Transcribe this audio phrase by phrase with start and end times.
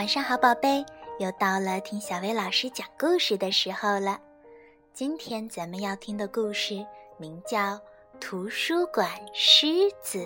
[0.00, 0.82] 晚上好，宝贝，
[1.18, 4.18] 又到了听小薇老师讲故事的时候了。
[4.94, 6.82] 今天咱们要听的故事
[7.18, 7.58] 名叫
[8.18, 9.66] 《图书馆狮
[10.00, 10.18] 子》。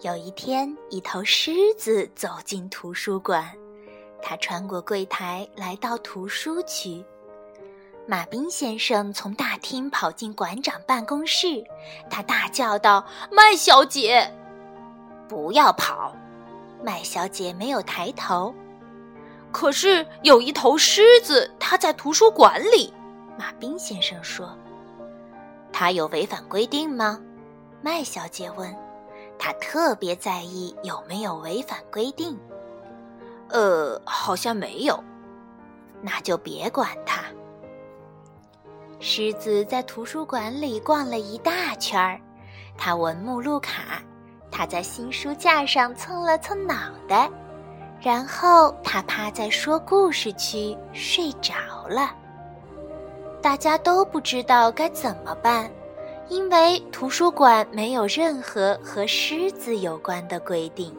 [0.00, 3.48] 有一天，一头狮子走进图书馆，
[4.20, 7.04] 它穿过柜台，来到图书区。
[8.08, 11.64] 马斌先生从大厅跑进馆长办公室，
[12.08, 14.32] 他大叫道：“麦小姐，
[15.28, 16.14] 不要跑！”
[16.84, 18.54] 麦小姐没有抬头。
[19.50, 22.92] 可是有一头狮子，它在图书馆里。
[23.36, 24.56] 马斌先生说
[25.72, 27.20] ：“他有违反规定吗？”
[27.82, 28.72] 麦小姐问。
[29.38, 32.38] 他特别在意有没有违反规定。
[33.50, 35.02] 呃，好像没有。
[36.00, 37.24] 那就别管他。
[38.98, 42.18] 狮子在图书馆里逛了一大圈儿，
[42.76, 44.02] 他闻目录卡，
[44.50, 46.74] 他在新书架上蹭了蹭脑
[47.06, 47.30] 袋，
[48.00, 51.54] 然后他趴在说故事区睡着
[51.88, 52.14] 了。
[53.42, 55.70] 大家都不知道该怎么办，
[56.28, 60.92] 因为图书馆没有任何和狮子有关的规定。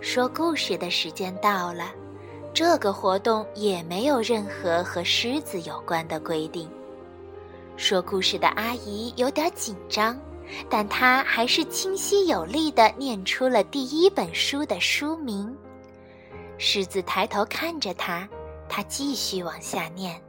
[0.00, 1.92] 说故事的时间到了。
[2.54, 6.68] 这个活动也没有任何和狮子有关的规定。
[7.76, 10.18] 说故事的阿姨有点紧张，
[10.68, 15.56] 但她还是清晰有力地念出了第一本书的书名。
[16.58, 18.28] 狮子抬头看着他，
[18.68, 20.20] 他继续往下念。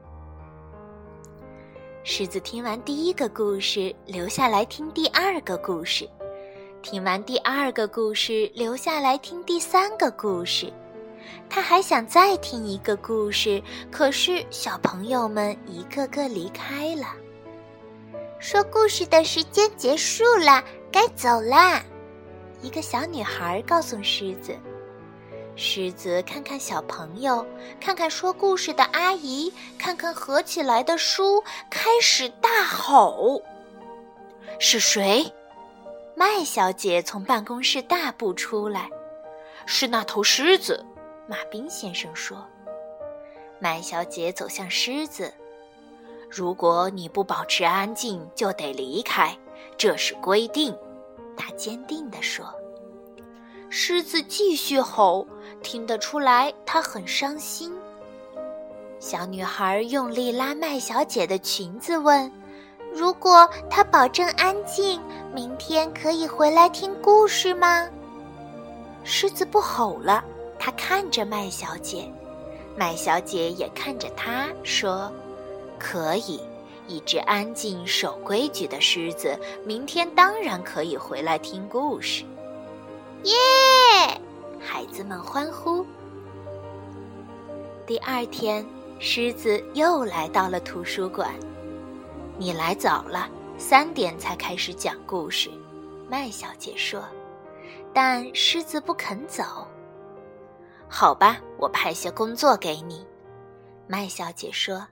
[2.04, 6.08] 狮子听完第一个故事，留下来听第二个故事；
[6.82, 10.72] 听完第二个故事，留下来听第三个故事。
[11.50, 17.08] 他还想再听一个故事，可是小朋友们一个个离开了。
[18.40, 21.82] 说故事的时间结束了，该走啦。
[22.62, 24.58] 一个小女孩告诉狮子。
[25.56, 27.46] 狮子看看小朋友，
[27.80, 33.40] 看看说故事的阿姨，看看合起来的书，开始大吼
[34.60, 35.32] ：“是谁？”
[36.18, 38.90] 麦小姐从办公室大步出来
[39.68, 40.84] ：“是那头狮子。”
[41.26, 42.38] 马彬先生说
[43.60, 45.34] ：“麦小姐走向狮子，
[46.30, 49.38] 如果你不保持安静，就得离开，
[49.78, 50.76] 这是规定。”
[51.38, 52.46] 她坚定地说。
[53.70, 55.26] 狮子继续吼，
[55.64, 57.74] 听得出来它很伤心。
[59.00, 62.32] 小女孩用力拉麦小姐的裙子，问
[62.94, 65.02] ：“如果她保证安静，
[65.34, 67.90] 明天可以回来听故事吗？”
[69.04, 70.24] 狮子不吼了。
[70.66, 72.10] 他看着麦小姐，
[72.78, 75.12] 麦小姐也看着他，说
[75.78, 76.40] ：“可以，
[76.88, 82.24] 一只安静守规矩的狮子，明天当然可以回来听故事。”
[83.24, 83.34] 耶！
[84.58, 85.86] 孩子们欢呼。
[87.86, 88.66] 第二天，
[89.00, 91.30] 狮子又来到了图书馆。
[92.38, 95.50] 你来早了，三点才开始讲故事，
[96.10, 97.04] 麦小姐说。
[97.94, 99.68] 但狮子不肯走。
[100.96, 103.04] 好吧，我派些工作给你。”
[103.90, 104.88] 麦小姐说，“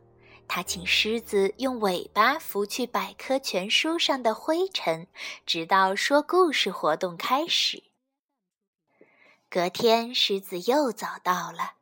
[0.49, 5.05] 她请狮子用尾巴拂去百科全书上的灰尘，
[5.45, 7.83] 直到说故事活动开始。”
[9.47, 11.73] 隔天，狮子又早到了。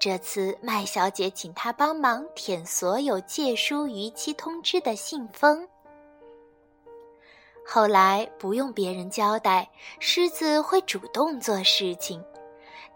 [0.00, 5.68] 这次，麦小姐请他帮忙舔所有借书逾期通知的信封。
[7.66, 12.24] 后来，不用别人交代，狮子会主动做事情。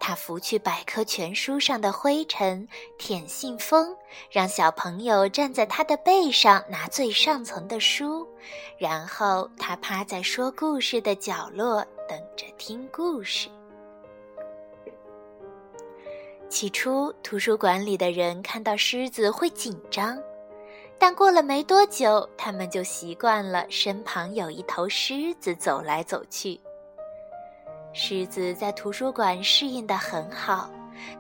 [0.05, 2.67] 他拂去百科全书上的灰尘，
[2.99, 3.97] 舔信封，
[4.33, 8.27] 让小朋友站在他的背上拿最上层的书，
[8.77, 13.49] 然后他趴在说故事的角落等着听故事。
[16.49, 20.21] 起初，图书馆里的人看到狮子会紧张，
[20.99, 26.61] 但过了没多久，他们就习惯了身旁有一头狮子走来走去。
[27.95, 30.71] 狮子在图书馆适应得很好，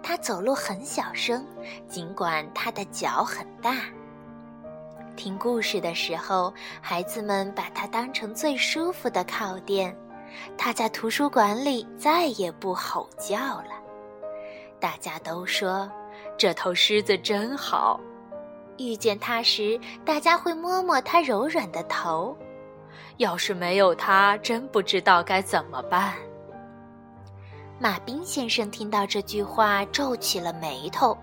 [0.02, 1.44] 它走路很小声，
[1.86, 3.76] 尽管它的脚很大。
[5.14, 9.94] 听故事的时候，孩子们把它当成最舒服的靠垫。
[10.56, 13.72] 它在图书馆里再也不吼叫了。
[14.80, 15.90] 大家都说
[16.38, 18.00] 这头狮子真好。
[18.78, 22.34] 遇见它时，大家会摸摸它柔软的头。
[23.18, 26.14] 要是没有它，真不知道该怎么办。
[27.82, 31.18] 马彬先生听到这句话，皱起了眉头。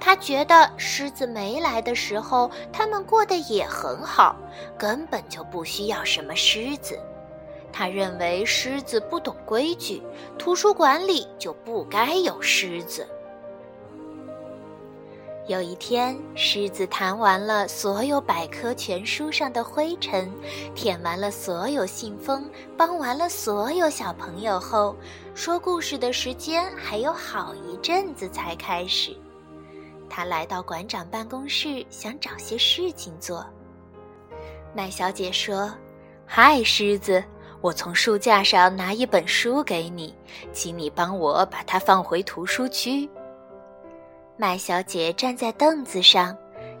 [0.00, 4.34] 他觉得狮子没来的时候，他们过得也很好，
[4.78, 6.98] 根本就不需要什么狮子。
[7.70, 10.02] 他认为狮子不懂规矩，
[10.38, 13.06] 图书馆里就不该有狮子。
[15.48, 20.30] 有一天，狮子弹完了所有百科全书上的灰尘，
[20.74, 22.44] 舔完了所有信封，
[22.76, 24.94] 帮完了所有小朋友后，
[25.34, 29.16] 说故事的时间还有好一阵子才开始。
[30.06, 33.46] 他来到馆长办公室，想找些事情做。
[34.74, 35.72] 麦小姐说
[36.28, 37.24] ：“嗨，狮子。”
[37.60, 40.14] 我从书架上拿一本书给你，
[40.52, 43.08] 请你帮我把它放回图书区。
[44.40, 46.34] 麦小姐站在凳子上，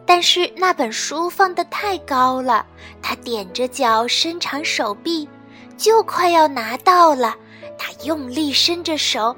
[0.06, 2.64] 但是那本书放得太高了，
[3.02, 5.28] 她踮着脚，伸长手臂，
[5.76, 7.34] 就快要拿到了。
[7.76, 9.34] 她用力伸着手，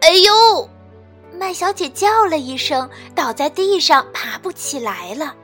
[0.00, 0.68] 哎呦！
[1.36, 5.34] 麦小姐叫了一声，倒在地上，爬不起来了。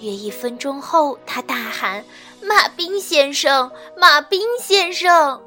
[0.00, 2.04] 约一分钟后，她大喊。
[2.42, 5.40] 马兵先生，马兵先生，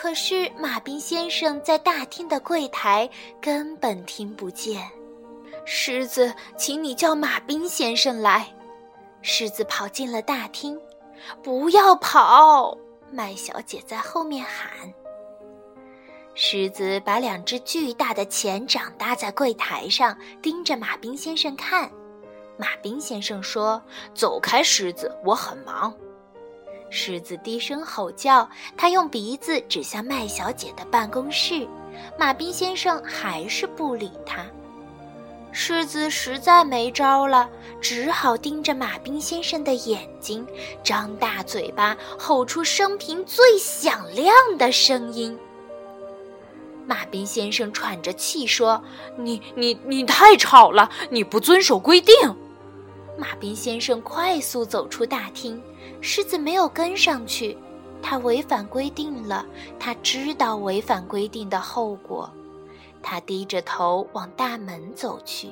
[0.00, 3.10] 可是马兵先生在大厅的柜台
[3.40, 4.88] 根本听不见。
[5.64, 8.46] 狮子，请你叫马兵先生来。
[9.22, 10.80] 狮子跑进了大厅，
[11.42, 12.78] 不要跑！
[13.10, 14.70] 麦小姐在后面喊。
[16.32, 21.90] 狮子把两只巨大的前掌搭在柜台上，盯着马兵先生看。
[22.56, 23.82] 马兵先生说
[24.14, 25.92] ：“走开，狮子，我很忙。”
[26.90, 31.66] 狮子低声吼叫，他用鼻子指向麦小姐的办公室。
[32.18, 34.44] 马彬先生还是不理他。
[35.50, 37.48] 狮子实在没招了，
[37.80, 40.46] 只好盯着马彬先生的眼睛，
[40.82, 45.36] 张大嘴巴，吼出生平最响亮的声音。
[46.86, 48.82] 马彬先生喘着气说
[49.18, 50.90] ：“你、你、你太吵了！
[51.10, 52.14] 你不遵守规定。”
[53.18, 55.60] 马彬先生快速走出大厅。
[56.00, 57.58] 狮子没有跟上去，
[58.00, 59.44] 他违反规定了。
[59.80, 62.32] 他知道违反规定的后果，
[63.02, 65.50] 他低着头往大门走去。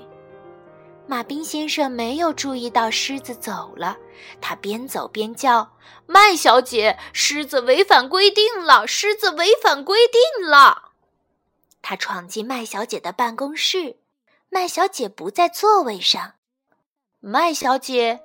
[1.08, 3.96] 马彬先生没有注意到狮子走了，
[4.40, 5.68] 他边走边叫
[6.06, 8.86] ：“麦小姐，狮子违反规定了！
[8.86, 10.92] 狮子违反规定了！”
[11.82, 13.96] 他闯进麦小姐的办公室，
[14.48, 16.35] 麦小姐不在座位上。
[17.20, 18.20] 麦小姐。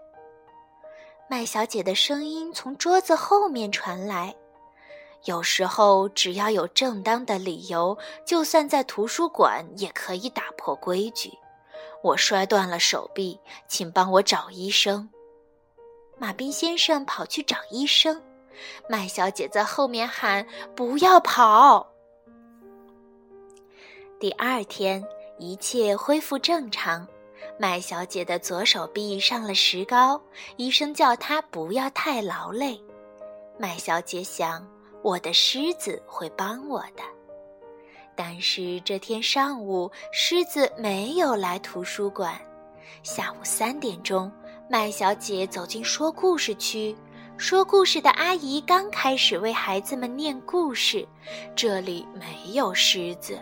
[1.30, 4.36] 麦小姐的声音从桌子后面传来。
[5.24, 11.32] 有时候，只要有正当的理由，就算在图书馆也可以打破规矩。
[12.04, 15.10] 我摔断了手臂，请帮我找医生。
[16.18, 18.22] 马彬先生跑去找医生，
[18.90, 20.46] 麦小姐在后面喊
[20.76, 21.88] ：“不要跑！”
[24.20, 25.04] 第二天，
[25.40, 27.08] 一切恢复正常。
[27.59, 30.19] 麦小姐的左手臂上了石膏，
[30.57, 32.81] 医生叫她不要太劳累。
[33.57, 34.68] 麦小姐想，
[35.03, 37.03] 我的狮子会帮我的。
[38.15, 42.39] 但是这天上午，狮子没有来图书馆。
[43.03, 44.31] 下午三点钟，
[44.69, 46.95] 麦小姐走进说故事区，
[47.38, 51.07] 说故事的阿姨刚开始为孩子们念故事。
[51.56, 53.39] 这里没有狮子。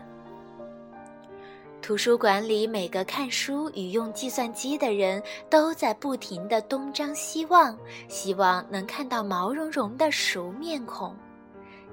[1.89, 5.19] 图书馆里，每个看书与用计算机的人
[5.49, 7.75] 都在不停地东张西望，
[8.07, 11.15] 希望能看到毛茸茸的熟面孔。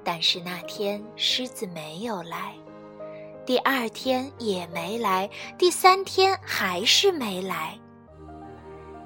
[0.04, 2.52] 但是那天狮子没有来，
[3.46, 7.74] 第二天也没来，第三天还是没来。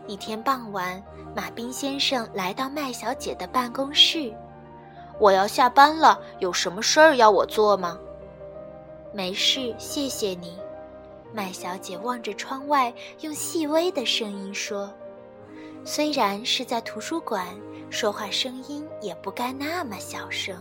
[0.09, 1.01] 一天傍晚，
[1.37, 4.35] 马彬先生来到麦小姐的办公室
[5.21, 7.97] ：“我要下班了，有什么事儿要我做吗
[9.15, 10.59] ？”“没事，谢谢你。”
[11.33, 14.93] 麦小姐望着窗外，用细微的声音说
[15.85, 17.47] ：“虽然是在图书馆，
[17.89, 20.57] 说话声音也不该那么小声。”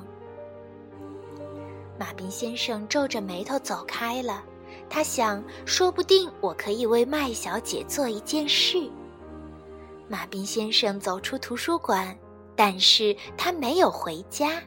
[2.00, 4.44] 马彬先生皱着眉头走开了。
[4.90, 8.90] 他想，说不定我可以为麦小姐做一件事。
[10.08, 12.18] 马彬先生走出图书馆，
[12.56, 14.62] 但是他没有回家，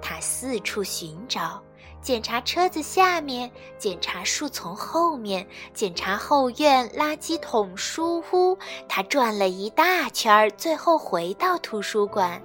[0.00, 1.62] 他四处寻找。
[2.02, 8.56] 检查车子下面，检查树丛后面，检查后院垃圾桶、书屋。
[8.88, 12.40] 他转了一大圈儿，最后回到图书馆。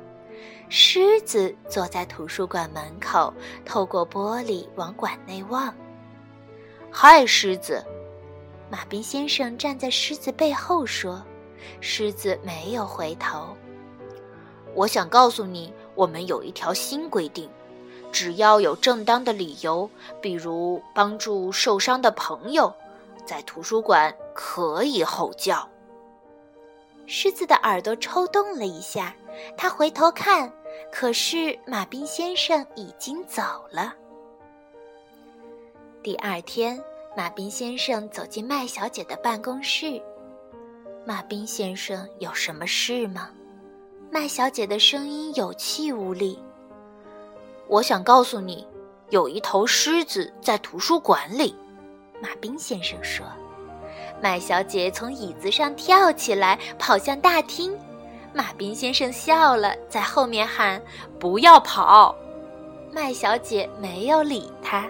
[0.68, 3.32] 狮子坐在图书馆门口，
[3.64, 5.72] 透过玻璃往馆内望。
[6.90, 7.86] 嗨，狮子！
[8.70, 11.24] 马彬先生站在狮子背后说。
[11.80, 13.56] 狮子没有回头。
[14.74, 17.48] 我想告诉你，我们有一条新规定。
[18.12, 19.90] 只要有正当的理由，
[20.22, 22.74] 比如帮助受伤的朋友，
[23.26, 25.68] 在图书馆可以吼叫。
[27.08, 29.16] 狮子的耳朵抽动了一下，
[29.58, 30.52] 他回头看，
[30.92, 33.94] 可是马彬先生已经走了。
[36.04, 36.82] 第二天，
[37.16, 40.02] 马彬先生走进麦小姐的办公室。
[41.06, 43.30] 马彬先生有什么事吗？
[44.12, 46.40] 麦小姐的声音有气无力。
[47.72, 48.68] 我想告诉你，
[49.12, 51.56] 有一头狮子在图书馆里。
[52.22, 53.26] 马彬先生说。
[54.22, 57.74] 麦小姐从椅子上跳起来，跑向大厅。
[58.34, 60.82] 马彬先生笑了，在后面喊
[61.18, 62.14] ：“不要跑！”
[62.92, 64.86] 麦小姐没有理他。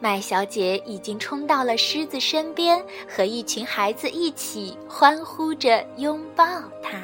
[0.00, 6.44] 麦小姐已经冲到了狮子身边，和一群孩子一起欢呼着拥抱
[6.82, 7.00] 它。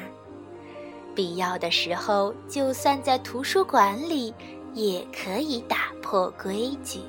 [1.15, 4.31] 必要的时候，就算在图书馆里，
[4.77, 6.99] 也可以打破规矩。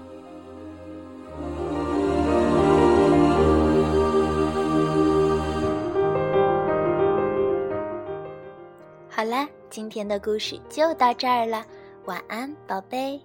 [9.10, 11.62] 好了，今天的故事就到这儿了，
[12.06, 13.20] 晚安，宝贝。